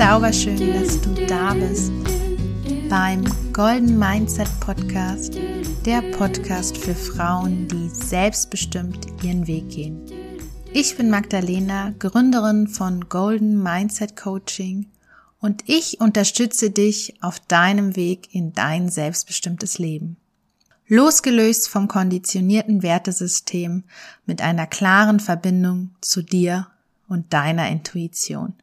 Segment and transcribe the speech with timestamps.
[0.00, 1.92] Zauberschön, dass du da bist
[2.88, 3.22] beim
[3.52, 5.34] Golden Mindset Podcast,
[5.84, 10.00] der Podcast für Frauen, die selbstbestimmt ihren Weg gehen.
[10.72, 14.86] Ich bin Magdalena, Gründerin von Golden Mindset Coaching
[15.38, 20.16] und ich unterstütze dich auf deinem Weg in dein selbstbestimmtes Leben.
[20.88, 23.84] Losgelöst vom konditionierten Wertesystem
[24.24, 26.68] mit einer klaren Verbindung zu dir
[27.06, 28.54] und deiner Intuition.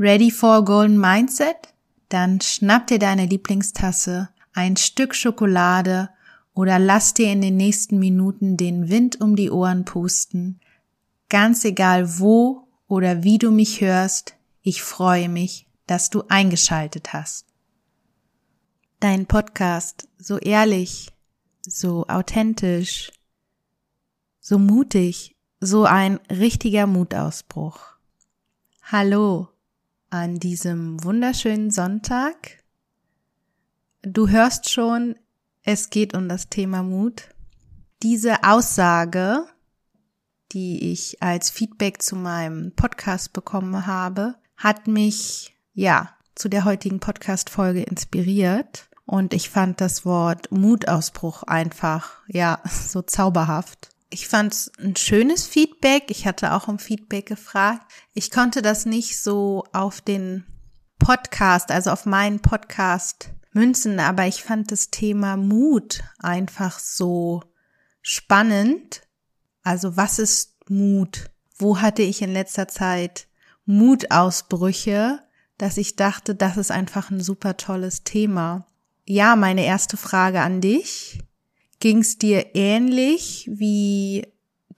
[0.00, 1.74] Ready for Golden Mindset?
[2.08, 6.08] Dann schnapp dir deine Lieblingstasse, ein Stück Schokolade
[6.54, 10.60] oder lass dir in den nächsten Minuten den Wind um die Ohren pusten.
[11.28, 17.46] Ganz egal wo oder wie du mich hörst, ich freue mich, dass du eingeschaltet hast.
[19.00, 21.10] Dein Podcast so ehrlich,
[21.62, 23.10] so authentisch,
[24.38, 27.80] so mutig, so ein richtiger Mutausbruch.
[28.84, 29.48] Hallo
[30.10, 32.62] an diesem wunderschönen Sonntag.
[34.02, 35.16] Du hörst schon,
[35.62, 37.28] es geht um das Thema Mut.
[38.02, 39.44] Diese Aussage,
[40.52, 47.00] die ich als Feedback zu meinem Podcast bekommen habe, hat mich, ja, zu der heutigen
[47.00, 48.88] Podcast-Folge inspiriert.
[49.04, 55.46] Und ich fand das Wort Mutausbruch einfach, ja, so zauberhaft ich fand es ein schönes
[55.46, 56.04] Feedback.
[56.08, 57.90] Ich hatte auch um Feedback gefragt.
[58.14, 60.46] Ich konnte das nicht so auf den
[60.98, 67.42] Podcast, also auf meinen Podcast münzen, aber ich fand das Thema Mut einfach so
[68.02, 69.02] spannend.
[69.62, 71.30] Also was ist Mut?
[71.56, 73.28] Wo hatte ich in letzter Zeit
[73.64, 75.20] Mutausbrüche,
[75.58, 78.66] dass ich dachte, das ist einfach ein super tolles Thema.
[79.06, 81.18] Ja, meine erste Frage an dich.
[81.80, 84.26] Ging es dir ähnlich wie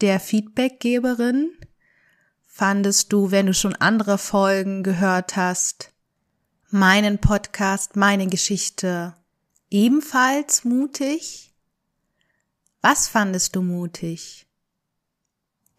[0.03, 1.51] der Feedbackgeberin?
[2.47, 5.93] Fandest du, wenn du schon andere Folgen gehört hast,
[6.69, 9.17] meinen Podcast, meine Geschichte
[9.71, 11.55] ebenfalls mutig?
[12.83, 14.47] Was fandest du mutig?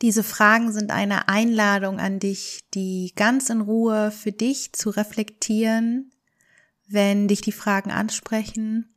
[0.01, 6.11] Diese Fragen sind eine Einladung an dich, die ganz in Ruhe für dich zu reflektieren,
[6.87, 8.91] wenn dich die Fragen ansprechen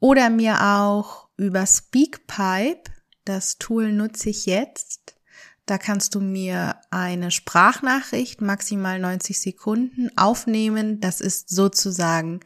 [0.00, 2.90] oder mir auch über Speakpipe.
[3.24, 5.16] Das Tool nutze ich jetzt.
[5.66, 11.00] Da kannst du mir eine Sprachnachricht, maximal 90 Sekunden, aufnehmen.
[11.00, 12.40] Das ist sozusagen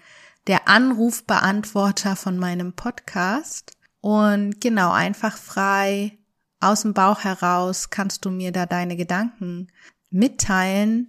[0.46, 3.72] der Anrufbeantworter von meinem Podcast.
[4.00, 6.18] Und genau, einfach frei
[6.60, 9.68] aus dem Bauch heraus kannst du mir da deine Gedanken
[10.10, 11.06] mitteilen.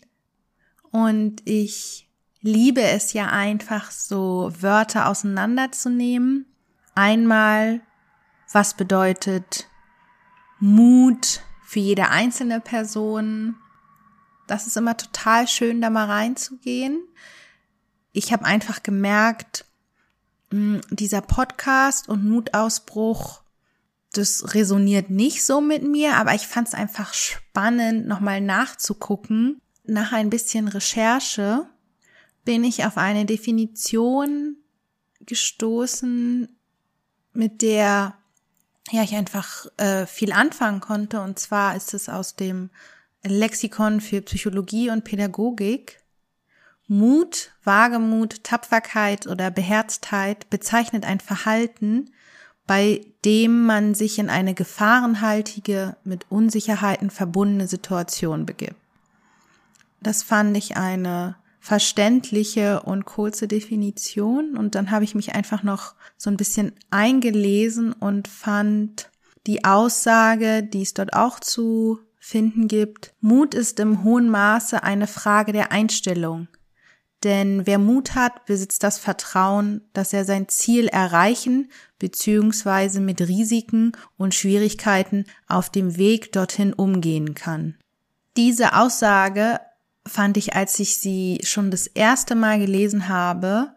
[0.91, 2.10] Und ich
[2.41, 6.45] liebe es ja einfach so, Wörter auseinanderzunehmen
[6.95, 7.81] Einmal,
[8.51, 9.67] was bedeutet
[10.59, 13.55] Mut für jede einzelne Person.
[14.47, 17.01] Das ist immer total schön, da mal reinzugehen.
[18.11, 19.65] Ich habe einfach gemerkt,
[20.51, 23.41] hm, dieser Podcast und Mutausbruch,
[24.11, 29.61] das resoniert nicht so mit mir, aber ich fand es einfach spannend, nochmal nachzugucken.
[29.85, 31.67] Nach ein bisschen Recherche
[32.45, 34.57] bin ich auf eine Definition
[35.25, 36.49] gestoßen,
[37.33, 38.15] mit der
[38.91, 41.21] ja ich einfach äh, viel anfangen konnte.
[41.21, 42.69] Und zwar ist es aus dem
[43.23, 45.99] Lexikon für Psychologie und Pädagogik.
[46.87, 52.11] Mut, Wagemut, Tapferkeit oder Beherztheit bezeichnet ein Verhalten,
[52.67, 58.75] bei dem man sich in eine gefahrenhaltige, mit Unsicherheiten verbundene Situation begibt.
[60.01, 64.57] Das fand ich eine verständliche und kurze Definition.
[64.57, 69.09] Und dann habe ich mich einfach noch so ein bisschen eingelesen und fand
[69.47, 75.07] die Aussage, die es dort auch zu finden gibt, Mut ist im hohen Maße eine
[75.07, 76.47] Frage der Einstellung.
[77.23, 81.69] Denn wer Mut hat, besitzt das Vertrauen, dass er sein Ziel erreichen
[81.99, 82.99] bzw.
[82.99, 87.75] mit Risiken und Schwierigkeiten auf dem Weg dorthin umgehen kann.
[88.37, 89.59] Diese Aussage
[90.07, 93.75] fand ich, als ich sie schon das erste Mal gelesen habe,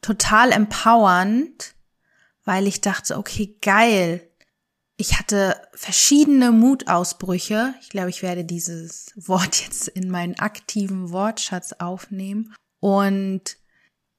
[0.00, 1.74] total empowernd,
[2.44, 4.28] weil ich dachte, okay, geil.
[4.96, 7.74] Ich hatte verschiedene Mutausbrüche.
[7.80, 12.54] Ich glaube, ich werde dieses Wort jetzt in meinen aktiven Wortschatz aufnehmen.
[12.80, 13.56] Und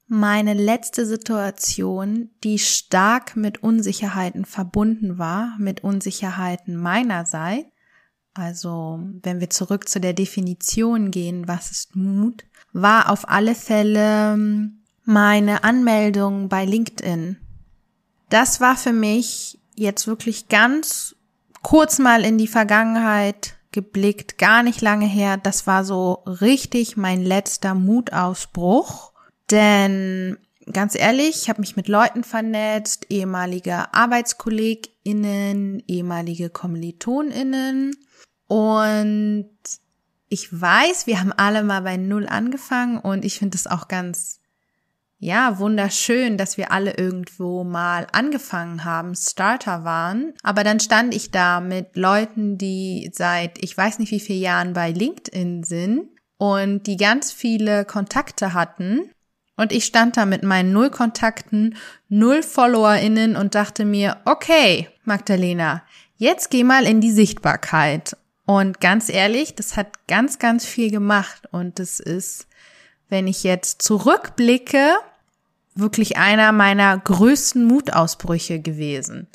[0.07, 7.72] meine letzte Situation, die stark mit Unsicherheiten verbunden war, mit Unsicherheiten meinerseits,
[8.33, 14.33] also wenn wir zurück zu der Definition gehen, was ist Mut, war auf alle Fälle
[14.33, 17.37] ähm, meine Anmeldung bei LinkedIn.
[18.29, 21.15] Das war für mich jetzt wirklich ganz
[21.61, 27.23] kurz mal in die Vergangenheit zurückgeblickt, gar nicht lange her, das war so richtig mein
[27.23, 29.11] letzter Mutausbruch.
[29.51, 30.37] Denn
[30.71, 37.95] ganz ehrlich, ich habe mich mit Leuten vernetzt, ehemalige ArbeitskollegInnen, ehemalige KommilitonInnen
[38.53, 39.49] und
[40.29, 44.41] ich weiß, wir haben alle mal bei Null angefangen und ich finde es auch ganz
[45.17, 50.33] ja, wunderschön, dass wir alle irgendwo mal angefangen haben, Starter waren.
[50.43, 54.73] Aber dann stand ich da mit Leuten, die seit ich weiß nicht wie vielen Jahren
[54.73, 59.09] bei LinkedIn sind und die ganz viele Kontakte hatten.
[59.57, 61.75] Und ich stand da mit meinen Null Kontakten,
[62.07, 65.81] Null FollowerInnen und dachte mir, okay, Magdalena,
[66.17, 68.15] jetzt geh mal in die Sichtbarkeit.
[68.45, 71.47] Und ganz ehrlich, das hat ganz, ganz viel gemacht.
[71.51, 72.47] Und das ist,
[73.09, 74.95] wenn ich jetzt zurückblicke,
[75.75, 79.27] wirklich einer meiner größten Mutausbrüche gewesen.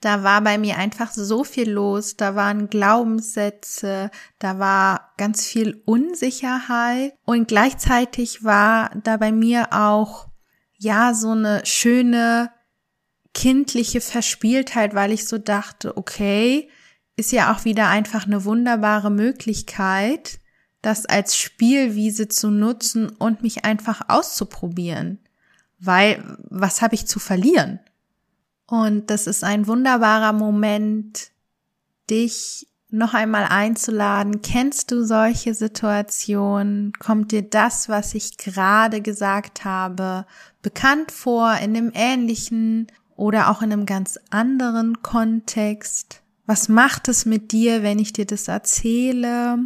[0.00, 5.82] Da war bei mir einfach so viel los, da waren Glaubenssätze, da war ganz viel
[5.86, 10.28] Unsicherheit und gleichzeitig war da bei mir auch
[10.76, 12.52] ja so eine schöne
[13.32, 16.68] kindliche Verspieltheit, weil ich so dachte, okay,
[17.16, 20.38] ist ja auch wieder einfach eine wunderbare Möglichkeit,
[20.82, 25.18] das als Spielwiese zu nutzen und mich einfach auszuprobieren.
[25.78, 27.80] Weil, was habe ich zu verlieren?
[28.66, 31.30] Und das ist ein wunderbarer Moment,
[32.10, 34.42] dich noch einmal einzuladen.
[34.42, 36.92] Kennst du solche Situationen?
[36.98, 40.26] Kommt dir das, was ich gerade gesagt habe,
[40.62, 42.86] bekannt vor in einem ähnlichen
[43.16, 46.22] oder auch in einem ganz anderen Kontext?
[46.46, 49.58] Was macht es mit dir, wenn ich dir das erzähle?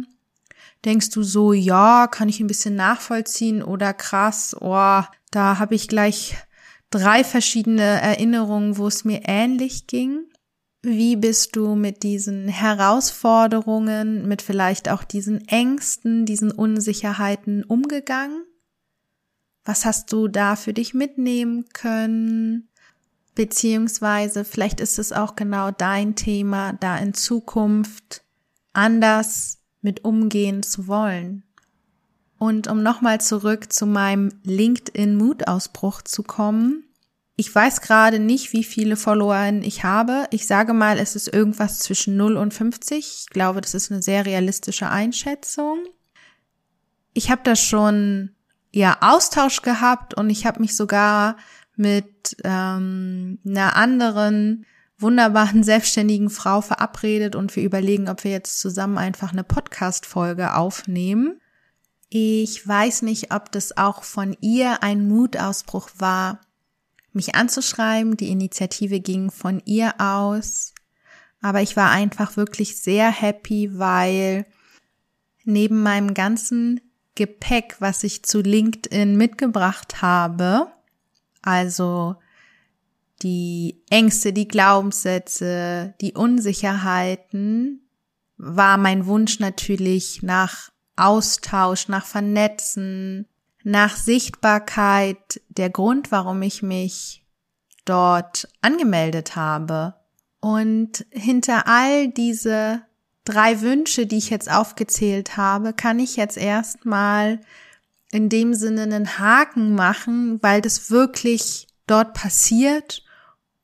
[0.85, 5.01] denkst du so, ja, kann ich ein bisschen nachvollziehen oder krass, oh,
[5.31, 6.35] da habe ich gleich
[6.89, 10.25] drei verschiedene Erinnerungen, wo es mir ähnlich ging.
[10.83, 18.43] Wie bist du mit diesen Herausforderungen, mit vielleicht auch diesen Ängsten, diesen Unsicherheiten umgegangen?
[19.63, 22.70] Was hast du da für dich mitnehmen können?
[23.35, 28.23] Beziehungsweise vielleicht ist es auch genau dein Thema, da in Zukunft
[28.73, 31.43] anders mit umgehen zu wollen.
[32.37, 36.83] Und um nochmal zurück zu meinem LinkedIn-Mutausbruch zu kommen,
[37.35, 40.27] ich weiß gerade nicht, wie viele Follower ich habe.
[40.31, 42.99] Ich sage mal, es ist irgendwas zwischen 0 und 50.
[42.99, 45.79] Ich glaube, das ist eine sehr realistische Einschätzung.
[47.13, 48.31] Ich habe da schon
[48.71, 51.37] ja Austausch gehabt und ich habe mich sogar
[51.75, 54.65] mit ähm, einer anderen
[54.97, 61.39] wunderbaren selbstständigen Frau verabredet und wir überlegen, ob wir jetzt zusammen einfach eine Podcast-Folge aufnehmen.
[62.09, 66.41] Ich weiß nicht, ob das auch von ihr ein Mutausbruch war,
[67.13, 68.17] mich anzuschreiben.
[68.17, 70.73] Die Initiative ging von ihr aus.
[71.41, 74.45] Aber ich war einfach wirklich sehr happy, weil
[75.43, 76.81] neben meinem ganzen
[77.15, 80.71] Gepäck, was ich zu LinkedIn mitgebracht habe,
[81.41, 82.15] also
[83.21, 87.87] die Ängste, die Glaubenssätze, die Unsicherheiten,
[88.37, 93.27] war mein Wunsch natürlich nach Austausch, nach Vernetzen,
[93.63, 97.23] nach Sichtbarkeit der Grund, warum ich mich
[97.85, 99.95] dort angemeldet habe.
[100.39, 102.81] Und hinter all diese
[103.25, 107.39] drei Wünsche, die ich jetzt aufgezählt habe, kann ich jetzt erstmal
[108.11, 113.03] in dem Sinne einen Haken machen, weil das wirklich dort passiert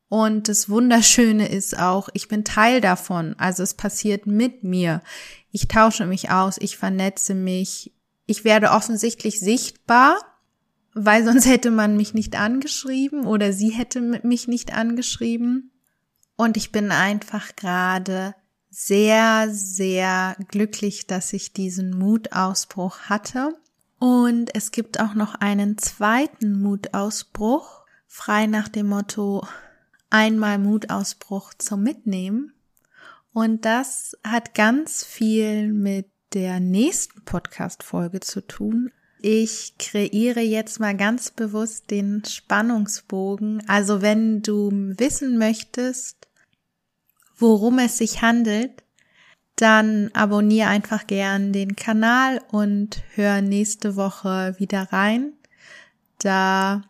[0.10, 3.36] und das Wunderschöne ist auch, ich bin Teil davon.
[3.38, 5.02] Also es passiert mit mir.
[5.52, 7.94] Ich tausche mich aus, ich vernetze mich.
[8.26, 10.18] Ich werde offensichtlich sichtbar,
[10.94, 15.72] weil sonst hätte man mich nicht angeschrieben oder sie hätte mich nicht angeschrieben.
[16.38, 18.34] Und ich bin einfach gerade
[18.70, 23.58] sehr, sehr glücklich, dass ich diesen Mutausbruch hatte.
[24.00, 29.46] Und es gibt auch noch einen zweiten Mutausbruch, frei nach dem Motto,
[30.10, 32.54] einmal Mutausbruch zum Mitnehmen.
[33.34, 38.92] Und das hat ganz viel mit der nächsten Podcast-Folge zu tun.
[39.20, 43.68] Ich kreiere jetzt mal ganz bewusst den Spannungsbogen.
[43.68, 46.28] Also wenn du wissen möchtest,
[47.36, 48.84] worum es sich handelt,
[49.58, 55.34] dann abonniere einfach gern den Kanal und hör nächste Woche wieder rein.
[56.20, 56.84] Da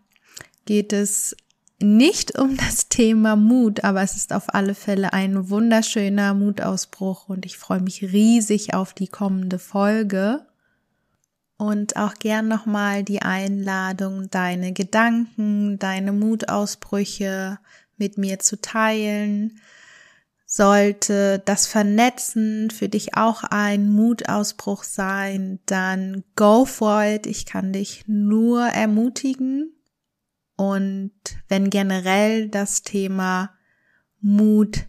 [0.65, 1.35] geht es
[1.79, 7.45] nicht um das Thema Mut, aber es ist auf alle Fälle ein wunderschöner Mutausbruch und
[7.45, 10.45] ich freue mich riesig auf die kommende Folge.
[11.57, 17.57] Und auch gern nochmal die Einladung, deine Gedanken, deine Mutausbrüche
[17.97, 19.59] mit mir zu teilen.
[20.49, 27.25] Sollte das Vernetzen für dich auch ein Mutausbruch sein, dann go for it.
[27.27, 29.73] Ich kann dich nur ermutigen.
[30.55, 31.11] Und
[31.49, 33.51] wenn generell das Thema
[34.21, 34.85] Mut,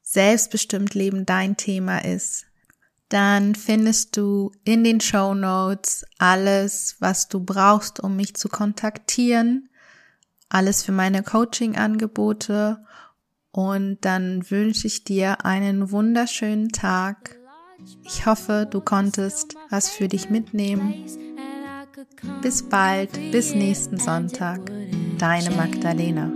[0.00, 2.46] selbstbestimmt Leben dein Thema ist,
[3.10, 9.68] dann findest du in den Show Notes alles, was du brauchst, um mich zu kontaktieren,
[10.48, 12.82] alles für meine Coaching-Angebote
[13.52, 17.38] und dann wünsche ich dir einen wunderschönen Tag.
[18.04, 21.04] Ich hoffe, du konntest was für dich mitnehmen.
[22.42, 24.70] Bis bald, bis nächsten Sonntag.
[25.18, 26.32] Deine Magdalena.